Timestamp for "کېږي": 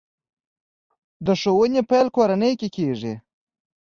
2.75-3.13